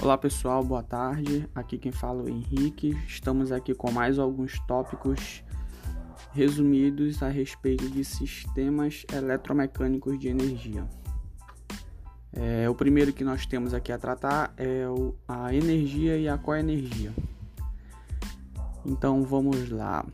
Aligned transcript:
Olá 0.00 0.16
pessoal, 0.16 0.62
boa 0.62 0.82
tarde. 0.82 1.48
Aqui 1.52 1.76
quem 1.76 1.90
fala 1.90 2.20
é 2.20 2.26
o 2.26 2.28
Henrique. 2.28 2.96
Estamos 3.08 3.50
aqui 3.50 3.74
com 3.74 3.90
mais 3.90 4.16
alguns 4.16 4.56
tópicos 4.60 5.42
resumidos 6.32 7.20
a 7.20 7.28
respeito 7.28 7.90
de 7.90 8.04
sistemas 8.04 9.04
eletromecânicos 9.12 10.16
de 10.16 10.28
energia. 10.28 10.86
É, 12.32 12.70
o 12.70 12.76
primeiro 12.76 13.12
que 13.12 13.24
nós 13.24 13.44
temos 13.44 13.74
aqui 13.74 13.90
a 13.90 13.98
tratar 13.98 14.54
é 14.56 14.86
o, 14.88 15.16
a 15.26 15.52
energia 15.52 16.16
e 16.16 16.28
a 16.28 16.38
coenergia. 16.38 17.12
Então 18.86 19.24
vamos 19.24 19.68
lá. 19.68 20.06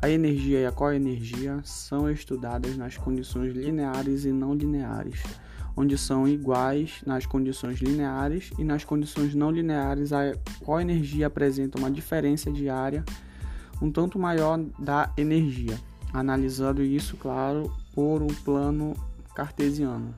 A 0.00 0.08
energia 0.08 0.60
e 0.60 0.66
a 0.66 0.70
coenergia 0.70 1.60
são 1.64 2.08
estudadas 2.08 2.76
nas 2.76 2.96
condições 2.96 3.52
lineares 3.52 4.24
e 4.24 4.30
não 4.30 4.54
lineares 4.54 5.20
onde 5.78 5.96
são 5.96 6.26
iguais 6.26 7.00
nas 7.06 7.24
condições 7.24 7.78
lineares 7.78 8.50
e 8.58 8.64
nas 8.64 8.82
condições 8.82 9.32
não 9.32 9.48
lineares 9.48 10.12
a 10.12 10.34
coenergia 10.64 11.28
apresenta 11.28 11.78
uma 11.78 11.88
diferença 11.88 12.50
de 12.50 12.68
área 12.68 13.04
um 13.80 13.88
tanto 13.92 14.18
maior 14.18 14.58
da 14.76 15.12
energia, 15.16 15.78
analisando 16.12 16.82
isso, 16.82 17.16
claro, 17.16 17.72
por 17.94 18.22
um 18.22 18.26
plano 18.26 18.92
cartesiano. 19.36 20.12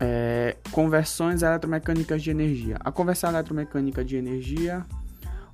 É, 0.00 0.56
conversões 0.72 1.42
eletromecânicas 1.42 2.20
de 2.20 2.30
energia. 2.32 2.76
A 2.80 2.90
conversão 2.90 3.30
eletromecânica 3.30 4.04
de 4.04 4.16
energia 4.16 4.84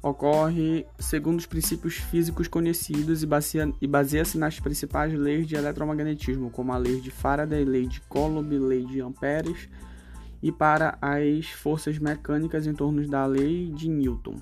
ocorre 0.02 0.86
segundo 0.98 1.38
os 1.38 1.46
princípios 1.46 1.94
físicos 1.94 2.46
conhecidos 2.46 3.22
e 3.22 3.86
baseia-se 3.86 4.38
nas 4.38 4.60
principais 4.60 5.12
leis 5.12 5.46
de 5.46 5.56
eletromagnetismo, 5.56 6.50
como 6.50 6.72
a 6.72 6.78
lei 6.78 7.00
de 7.00 7.10
Faraday, 7.10 7.64
lei 7.64 7.86
de 7.86 8.00
Coulomb, 8.02 8.50
lei 8.58 8.84
de 8.84 9.00
Amperes, 9.00 9.68
e 10.42 10.52
para 10.52 10.96
as 11.02 11.46
forças 11.46 11.98
mecânicas 11.98 12.66
em 12.66 12.72
torno 12.72 13.06
da 13.08 13.26
lei 13.26 13.72
de 13.72 13.88
Newton. 13.88 14.36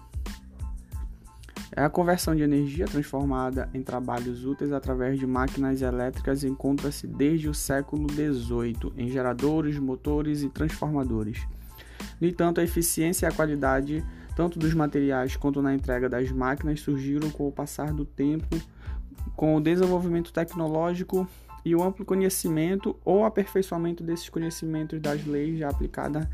É 1.74 1.82
a 1.82 1.90
conversão 1.90 2.34
de 2.34 2.42
energia 2.42 2.86
transformada 2.86 3.68
em 3.74 3.82
trabalhos 3.82 4.44
úteis 4.46 4.72
através 4.72 5.18
de 5.18 5.26
máquinas 5.26 5.82
elétricas 5.82 6.44
encontra-se 6.44 7.06
desde 7.06 7.48
o 7.48 7.54
século 7.54 8.06
XVIII 8.10 8.92
em 8.96 9.10
geradores, 9.10 9.78
motores 9.78 10.42
e 10.42 10.48
transformadores. 10.48 11.46
No 12.18 12.26
entanto, 12.26 12.60
a 12.60 12.64
eficiência 12.64 13.26
e 13.26 13.28
a 13.28 13.32
qualidade 13.32 14.02
tanto 14.36 14.58
dos 14.58 14.74
materiais 14.74 15.34
quanto 15.34 15.62
na 15.62 15.74
entrega 15.74 16.10
das 16.10 16.30
máquinas, 16.30 16.80
surgiram 16.80 17.30
com 17.30 17.48
o 17.48 17.52
passar 17.52 17.92
do 17.92 18.04
tempo, 18.04 18.60
com 19.34 19.56
o 19.56 19.60
desenvolvimento 19.60 20.30
tecnológico 20.30 21.26
e 21.64 21.74
o 21.74 21.82
amplo 21.82 22.04
conhecimento 22.04 22.94
ou 23.02 23.24
aperfeiçoamento 23.24 24.04
desses 24.04 24.28
conhecimentos 24.28 25.00
das 25.00 25.24
leis 25.24 25.58
já 25.58 25.70
aplicadas 25.70 26.28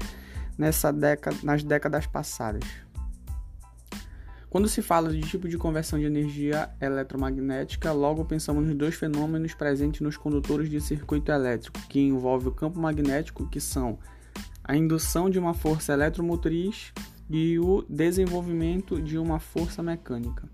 nessa 0.58 0.92
década, 0.92 1.36
nas 1.44 1.62
décadas 1.62 2.04
passadas. 2.04 2.64
Quando 4.50 4.68
se 4.68 4.82
fala 4.82 5.10
de 5.10 5.20
tipo 5.20 5.48
de 5.48 5.56
conversão 5.56 5.98
de 5.98 6.04
energia 6.04 6.68
eletromagnética, 6.80 7.92
logo 7.92 8.24
pensamos 8.24 8.66
nos 8.66 8.76
dois 8.76 8.96
fenômenos 8.96 9.54
presentes 9.54 10.00
nos 10.00 10.16
condutores 10.16 10.68
de 10.68 10.80
circuito 10.80 11.32
elétrico, 11.32 11.80
que 11.88 12.00
envolve 12.00 12.48
o 12.48 12.52
campo 12.52 12.78
magnético, 12.78 13.48
que 13.48 13.60
são 13.60 13.98
a 14.64 14.76
indução 14.76 15.30
de 15.30 15.38
uma 15.38 15.54
força 15.54 15.92
eletromotriz 15.92 16.92
e 17.32 17.58
o 17.58 17.82
desenvolvimento 17.88 19.00
de 19.00 19.16
uma 19.16 19.40
força 19.40 19.82
mecânica. 19.82 20.46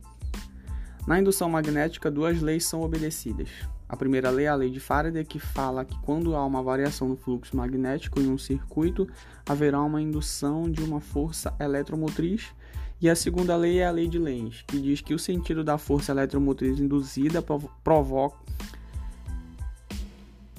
Na 1.07 1.19
indução 1.19 1.49
magnética, 1.49 2.11
duas 2.11 2.41
leis 2.41 2.65
são 2.65 2.83
obedecidas. 2.83 3.49
A 3.89 3.97
primeira 3.97 4.31
lei 4.31 4.47
é 4.47 4.49
a 4.49 4.55
lei 4.55 4.71
de 4.71 4.79
Faraday, 4.79 5.25
que 5.25 5.39
fala 5.39 5.85
que 5.85 5.99
quando 6.03 6.37
há 6.37 6.45
uma 6.45 6.63
variação 6.63 7.09
no 7.09 7.17
fluxo 7.17 7.57
magnético 7.57 8.21
em 8.21 8.31
um 8.31 8.39
circuito, 8.39 9.09
haverá 9.49 9.81
uma 9.83 10.01
indução 10.01 10.71
de 10.71 10.83
uma 10.83 11.01
força 11.01 11.55
eletromotriz. 11.59 12.53
E 13.01 13.09
a 13.09 13.17
segunda 13.17 13.57
lei 13.57 13.79
é 13.79 13.87
a 13.87 13.91
lei 13.91 14.07
de 14.07 14.19
Lenz, 14.19 14.63
que 14.67 14.79
diz 14.81 15.01
que 15.01 15.15
o 15.15 15.19
sentido 15.19 15.65
da 15.65 15.79
força 15.79 16.13
eletromotriz 16.13 16.79
induzida 16.79 17.43
provoca 17.83 18.37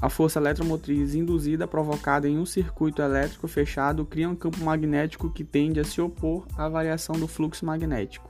a 0.01 0.09
força 0.09 0.39
eletromotriz 0.39 1.13
induzida 1.13 1.67
provocada 1.67 2.27
em 2.27 2.37
um 2.37 2.45
circuito 2.45 3.01
elétrico 3.01 3.49
fechado 3.49 4.05
cria 4.05 4.29
um 4.29 4.35
campo 4.35 4.63
magnético 4.63 5.29
que 5.29 5.43
tende 5.43 5.79
a 5.79 5.83
se 5.83 5.99
opor 5.99 6.47
à 6.57 6.69
variação 6.69 7.15
do 7.19 7.27
fluxo 7.27 7.65
magnético. 7.65 8.29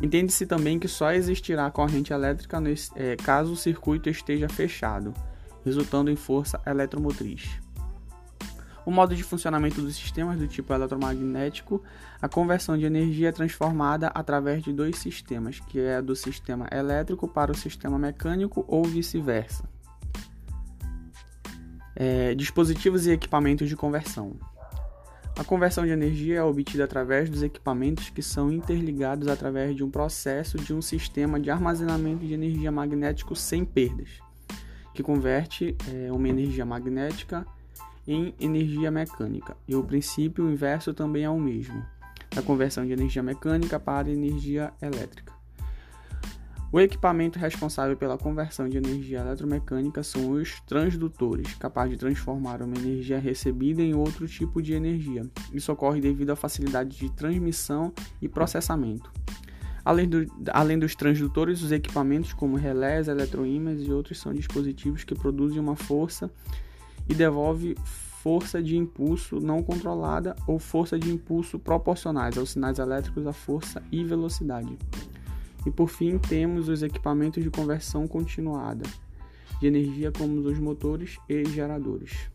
Entende-se 0.00 0.44
também 0.44 0.80
que 0.80 0.88
só 0.88 1.12
existirá 1.12 1.70
corrente 1.70 2.12
elétrica 2.12 2.60
nesse, 2.60 2.90
é, 2.96 3.14
caso 3.14 3.52
o 3.52 3.56
circuito 3.56 4.10
esteja 4.10 4.48
fechado, 4.48 5.14
resultando 5.64 6.10
em 6.10 6.16
força 6.16 6.60
eletromotriz. 6.66 7.48
O 8.84 8.90
modo 8.90 9.14
de 9.14 9.22
funcionamento 9.22 9.80
dos 9.80 9.94
sistemas 9.94 10.36
do 10.36 10.48
tipo 10.48 10.74
eletromagnético, 10.74 11.80
a 12.20 12.28
conversão 12.28 12.76
de 12.76 12.84
energia 12.84 13.28
é 13.28 13.32
transformada 13.32 14.08
através 14.08 14.64
de 14.64 14.72
dois 14.72 14.98
sistemas, 14.98 15.60
que 15.60 15.78
é 15.78 16.02
do 16.02 16.16
sistema 16.16 16.66
elétrico 16.72 17.28
para 17.28 17.52
o 17.52 17.56
sistema 17.56 17.96
mecânico 17.96 18.64
ou 18.66 18.82
vice-versa. 18.82 19.71
É, 21.94 22.34
dispositivos 22.34 23.06
e 23.06 23.10
equipamentos 23.10 23.68
de 23.68 23.76
conversão. 23.76 24.36
A 25.38 25.42
conversão 25.42 25.84
de 25.84 25.90
energia 25.90 26.38
é 26.38 26.42
obtida 26.42 26.84
através 26.84 27.30
dos 27.30 27.42
equipamentos 27.42 28.10
que 28.10 28.22
são 28.22 28.52
interligados 28.52 29.28
através 29.28 29.74
de 29.74 29.82
um 29.82 29.90
processo 29.90 30.58
de 30.58 30.74
um 30.74 30.82
sistema 30.82 31.40
de 31.40 31.50
armazenamento 31.50 32.26
de 32.26 32.34
energia 32.34 32.70
magnético 32.70 33.34
sem 33.34 33.64
perdas, 33.64 34.10
que 34.94 35.02
converte 35.02 35.74
é, 35.90 36.12
uma 36.12 36.28
energia 36.28 36.66
magnética 36.66 37.46
em 38.06 38.34
energia 38.38 38.90
mecânica. 38.90 39.56
E 39.66 39.74
o 39.74 39.82
princípio 39.82 40.50
inverso 40.50 40.92
também 40.92 41.24
é 41.24 41.30
o 41.30 41.40
mesmo, 41.40 41.82
da 42.34 42.42
conversão 42.42 42.84
de 42.84 42.92
energia 42.92 43.22
mecânica 43.22 43.80
para 43.80 44.10
energia 44.10 44.72
elétrica. 44.82 45.32
O 46.72 46.80
equipamento 46.80 47.38
responsável 47.38 47.94
pela 47.98 48.16
conversão 48.16 48.66
de 48.66 48.78
energia 48.78 49.18
eletromecânica 49.18 50.02
são 50.02 50.30
os 50.30 50.58
transdutores, 50.62 51.54
capazes 51.56 51.92
de 51.92 51.98
transformar 51.98 52.62
uma 52.62 52.74
energia 52.74 53.18
recebida 53.18 53.82
em 53.82 53.92
outro 53.94 54.26
tipo 54.26 54.62
de 54.62 54.72
energia. 54.72 55.22
Isso 55.52 55.70
ocorre 55.70 56.00
devido 56.00 56.30
à 56.30 56.36
facilidade 56.36 56.96
de 56.96 57.10
transmissão 57.12 57.92
e 58.22 58.26
processamento. 58.26 59.12
Além, 59.84 60.08
do, 60.08 60.24
além 60.50 60.78
dos 60.78 60.94
transdutores, 60.94 61.60
os 61.60 61.72
equipamentos 61.72 62.32
como 62.32 62.56
relés, 62.56 63.06
eletroímãs 63.06 63.82
e 63.82 63.92
outros 63.92 64.18
são 64.18 64.32
dispositivos 64.32 65.04
que 65.04 65.14
produzem 65.14 65.60
uma 65.60 65.76
força 65.76 66.30
e 67.06 67.14
devolvem 67.14 67.74
força 67.84 68.62
de 68.62 68.78
impulso 68.78 69.40
não 69.40 69.62
controlada 69.62 70.34
ou 70.46 70.58
força 70.58 70.98
de 70.98 71.12
impulso 71.12 71.58
proporcionais 71.58 72.38
aos 72.38 72.52
sinais 72.52 72.78
elétricos 72.78 73.26
à 73.26 73.32
força 73.34 73.82
e 73.92 74.02
velocidade. 74.02 74.78
E 75.64 75.70
por 75.70 75.88
fim, 75.88 76.18
temos 76.18 76.68
os 76.68 76.82
equipamentos 76.82 77.42
de 77.42 77.50
conversão 77.50 78.06
continuada 78.08 78.84
de 79.60 79.66
energia, 79.66 80.10
como 80.10 80.40
os 80.40 80.58
motores 80.58 81.18
e 81.28 81.44
geradores. 81.44 82.30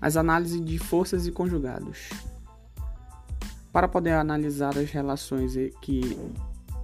As 0.00 0.16
análises 0.16 0.64
de 0.64 0.78
forças 0.78 1.26
e 1.26 1.32
conjugados. 1.32 2.10
Para 3.72 3.86
poder 3.86 4.12
analisar 4.12 4.76
as 4.76 4.90
relações 4.90 5.54
que 5.80 6.18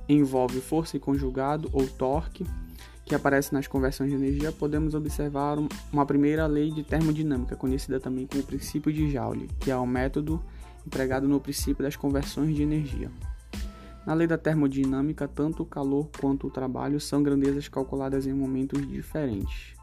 envolvem 0.09 0.61
força 0.61 0.97
e 0.97 1.01
conjugado 1.01 1.69
ou 1.73 1.87
torque 1.87 2.47
que 3.05 3.15
aparece 3.15 3.53
nas 3.53 3.67
conversões 3.67 4.11
de 4.11 4.17
energia, 4.17 4.53
podemos 4.53 4.95
observar 4.95 5.59
uma 5.93 6.07
primeira 6.07 6.47
lei 6.47 6.71
de 6.71 6.83
termodinâmica, 6.83 7.57
conhecida 7.57 7.99
também 7.99 8.27
como 8.27 8.43
princípio 8.45 8.93
de 8.93 9.11
Joule, 9.11 9.51
que 9.59 9.71
é 9.71 9.77
o 9.77 9.87
método 9.87 10.43
empregado 10.87 11.29
no 11.29 11.41
princípio 11.41 11.83
das 11.83 11.97
conversões 11.97 12.55
de 12.55 12.63
energia. 12.63 13.11
Na 14.07 14.15
lei 14.15 14.27
da 14.27 14.37
termodinâmica, 14.37 15.29
tanto 15.29 15.63
o 15.63 15.67
calor 15.67 16.11
quanto 16.21 16.47
o 16.47 16.51
trabalho 16.51 17.01
são 17.01 17.23
grandezas 17.23 17.69
calculadas 17.69 18.27
em 18.27 18.33
momentos 18.33 18.87
diferentes. 18.87 19.75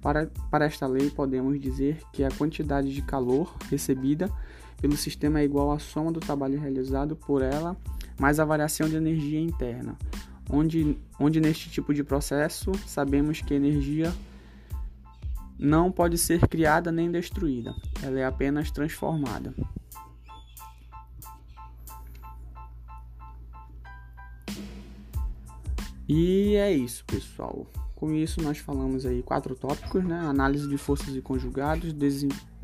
Para, 0.00 0.30
para 0.50 0.66
esta 0.66 0.86
lei, 0.86 1.10
podemos 1.10 1.58
dizer 1.60 2.00
que 2.12 2.22
a 2.22 2.30
quantidade 2.30 2.94
de 2.94 3.02
calor 3.02 3.52
recebida 3.68 4.30
pelo 4.80 4.96
sistema 4.96 5.40
é 5.40 5.44
igual 5.44 5.72
à 5.72 5.78
soma 5.78 6.12
do 6.12 6.20
trabalho 6.20 6.60
realizado 6.60 7.16
por 7.16 7.42
ela 7.42 7.76
mais 8.18 8.38
a 8.38 8.44
variação 8.44 8.88
de 8.88 8.96
energia 8.96 9.40
interna, 9.40 9.96
onde, 10.48 10.96
onde 11.18 11.40
neste 11.40 11.68
tipo 11.68 11.92
de 11.92 12.04
processo 12.04 12.72
sabemos 12.86 13.40
que 13.40 13.54
energia 13.54 14.12
não 15.58 15.90
pode 15.90 16.18
ser 16.18 16.46
criada 16.46 16.92
nem 16.92 17.10
destruída, 17.10 17.74
ela 18.02 18.20
é 18.20 18.24
apenas 18.24 18.70
transformada. 18.70 19.54
E 26.08 26.54
é 26.54 26.72
isso, 26.72 27.04
pessoal. 27.04 27.66
Com 27.94 28.12
isso, 28.12 28.42
nós 28.42 28.58
falamos 28.58 29.06
aí 29.06 29.22
quatro 29.22 29.54
tópicos, 29.54 30.04
né? 30.04 30.18
Análise 30.20 30.68
de 30.68 30.76
forças 30.76 31.14
e 31.16 31.20
conjugados, 31.20 31.94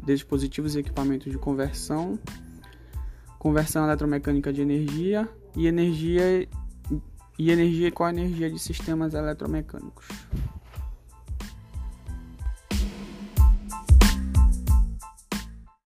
dispositivos 0.04 0.74
e 0.74 0.80
equipamentos 0.80 1.32
de 1.32 1.38
conversão, 1.38 2.18
conversão 3.38 3.84
eletromecânica 3.84 4.52
de 4.52 4.60
energia 4.60 5.28
e 5.56 5.66
energia 5.66 6.48
e 7.38 7.50
energia 7.50 7.90
com 7.90 8.04
a 8.04 8.10
energia 8.10 8.50
de 8.50 8.58
sistemas 8.58 9.14
eletromecânicos. 9.14 10.06